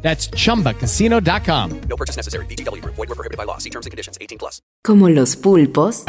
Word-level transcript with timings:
That's 0.00 0.30
chumbacasino.com. 0.30 1.80
No 1.88 1.96
purchase 1.96 2.16
necessary. 2.16 2.46
BGW. 2.46 2.82
Void 2.84 3.08
were 3.08 3.14
prohibited 3.14 3.36
by 3.36 3.44
law. 3.44 3.58
See 3.58 3.70
terms 3.70 3.84
and 3.86 3.90
conditions. 3.90 4.16
18 4.20 4.38
plus. 4.38 4.62
Como 4.82 5.08
los 5.08 5.36
pulpos, 5.36 6.04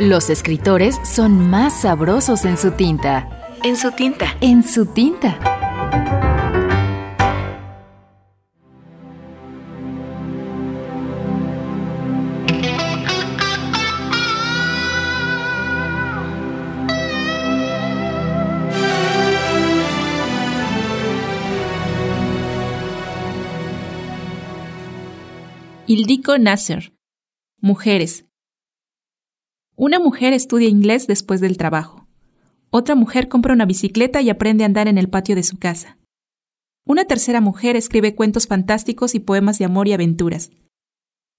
los 0.00 0.30
escritores 0.30 0.96
son 1.04 1.50
más 1.50 1.82
sabrosos 1.82 2.44
en 2.44 2.56
su 2.56 2.72
tinta. 2.72 3.28
En 3.62 3.76
su 3.76 3.92
tinta. 3.92 4.36
En 4.40 4.64
su 4.64 4.86
tinta. 4.86 5.38
Ildiko 25.94 26.38
Nasser. 26.38 26.94
Mujeres. 27.60 28.24
Una 29.76 29.98
mujer 29.98 30.32
estudia 30.32 30.66
inglés 30.66 31.06
después 31.06 31.42
del 31.42 31.58
trabajo. 31.58 32.08
Otra 32.70 32.94
mujer 32.94 33.28
compra 33.28 33.52
una 33.52 33.66
bicicleta 33.66 34.22
y 34.22 34.30
aprende 34.30 34.64
a 34.64 34.68
andar 34.68 34.88
en 34.88 34.96
el 34.96 35.10
patio 35.10 35.34
de 35.34 35.42
su 35.42 35.58
casa. 35.58 35.98
Una 36.86 37.04
tercera 37.04 37.42
mujer 37.42 37.76
escribe 37.76 38.14
cuentos 38.14 38.46
fantásticos 38.46 39.14
y 39.14 39.18
poemas 39.20 39.58
de 39.58 39.66
amor 39.66 39.86
y 39.86 39.92
aventuras. 39.92 40.50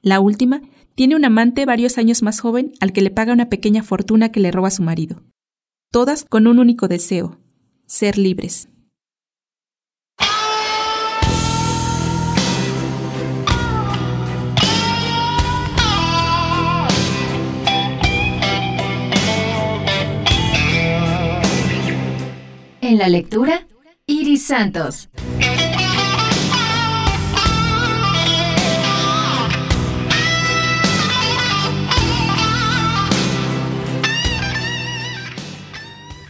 La 0.04 0.20
última 0.20 0.62
tiene 0.94 1.16
un 1.16 1.26
amante 1.26 1.66
varios 1.66 1.98
años 1.98 2.22
más 2.22 2.40
joven 2.40 2.74
al 2.80 2.94
que 2.94 3.02
le 3.02 3.10
paga 3.10 3.34
una 3.34 3.50
pequeña 3.50 3.82
fortuna 3.82 4.32
que 4.32 4.40
le 4.40 4.52
roba 4.52 4.70
su 4.70 4.84
marido. 4.84 5.24
Todas 5.90 6.26
con 6.26 6.46
un 6.46 6.60
único 6.60 6.88
deseo, 6.88 7.40
ser 7.88 8.20
libres. 8.20 8.70
En 22.86 22.98
la 22.98 23.08
lectura, 23.08 23.66
Iris 24.08 24.46
Santos. 24.46 25.10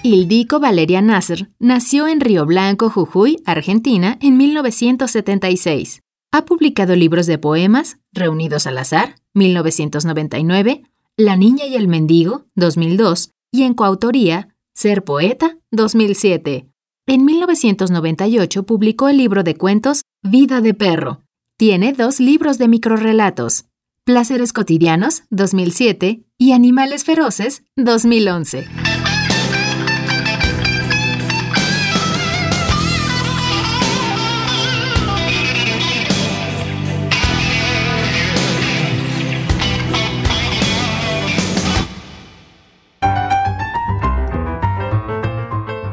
Ildico 0.04 0.60
Valeria 0.60 1.02
Nasser 1.02 1.50
nació 1.58 2.08
en 2.08 2.22
Río 2.22 2.46
Blanco, 2.46 2.92
Jujuy, 2.92 3.42
Argentina, 3.48 4.20
en 4.22 4.38
1976. 4.38 6.04
Ha 6.32 6.46
publicado 6.46 6.96
libros 6.96 7.26
de 7.26 7.40
poemas, 7.40 7.98
Reunidos 8.12 8.68
al 8.68 8.78
Azar, 8.78 9.16
1999, 9.34 10.84
La 11.18 11.36
Niña 11.36 11.66
y 11.66 11.74
el 11.74 11.88
Mendigo, 11.88 12.46
2002, 12.54 13.32
y 13.52 13.64
en 13.64 13.74
coautoría, 13.74 14.53
Ser 14.76 15.04
Poeta, 15.04 15.58
2007. 15.72 16.68
En 17.06 17.26
1998 17.26 18.64
publicó 18.64 19.08
el 19.08 19.18
libro 19.18 19.44
de 19.44 19.56
cuentos 19.56 20.02
Vida 20.24 20.62
de 20.62 20.74
Perro. 20.74 21.22
Tiene 21.58 21.94
dos 21.94 22.20
libros 22.20 22.58
de 22.58 22.68
microrelatos, 22.68 23.66
Placeres 24.04 24.52
Cotidianos, 24.52 25.24
2007, 25.30 26.24
y 26.40 26.52
Animales 26.54 27.04
Feroces, 27.04 27.64
2011. 27.76 28.93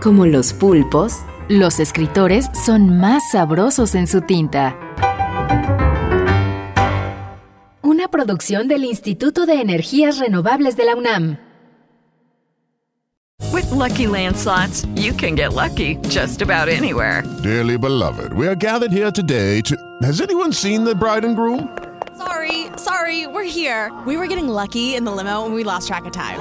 Como 0.03 0.25
los 0.25 0.55
pulpos, 0.55 1.19
los 1.51 1.79
escritores 1.79 2.47
son 2.65 2.99
más 3.01 3.23
sabrosos 3.33 3.95
en 3.95 4.07
su 4.07 4.23
tinta. 4.23 4.75
Una 7.83 8.09
producción 8.09 8.67
del 8.67 8.87
Instituto 8.87 9.45
de 9.45 9.61
Energías 9.61 10.19
Renovables 10.19 10.79
de 10.79 10.85
la 10.87 10.97
UNAM. 10.97 11.39
With 13.53 13.71
Lucky 13.71 14.07
Land 14.07 14.37
slots, 14.39 14.87
you 14.95 15.13
can 15.13 15.35
get 15.35 15.53
lucky 15.53 15.97
just 16.09 16.41
about 16.41 16.71
anywhere. 16.71 17.23
Dearly 17.43 17.77
beloved, 17.77 18.33
we 18.33 18.47
are 18.47 18.57
gathered 18.57 18.93
here 18.93 19.11
today 19.11 19.61
to. 19.63 19.77
Has 20.03 20.23
anyone 20.23 20.55
seen 20.55 20.83
the 20.83 20.95
bride 20.95 21.27
and 21.27 21.37
groom? 21.37 21.69
Sorry, 22.17 22.69
sorry, 22.77 23.27
we're 23.27 23.45
here. 23.45 23.93
We 24.07 24.17
were 24.17 24.29
getting 24.29 24.49
lucky 24.49 24.95
in 24.95 25.05
the 25.05 25.13
limo 25.13 25.45
and 25.45 25.55
we 25.55 25.63
lost 25.63 25.89
track 25.89 26.07
of 26.07 26.13
time. 26.13 26.41